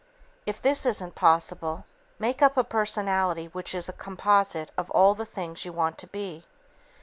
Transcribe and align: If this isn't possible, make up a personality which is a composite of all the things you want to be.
If 0.47 0.59
this 0.59 0.83
isn't 0.87 1.13
possible, 1.13 1.85
make 2.17 2.41
up 2.41 2.57
a 2.57 2.63
personality 2.63 3.49
which 3.49 3.75
is 3.75 3.87
a 3.87 3.93
composite 3.93 4.71
of 4.75 4.89
all 4.89 5.13
the 5.13 5.27
things 5.27 5.63
you 5.63 5.71
want 5.73 5.99
to 5.99 6.07
be. 6.07 6.43